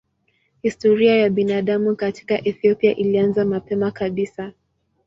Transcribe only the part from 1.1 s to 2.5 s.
ya binadamu katika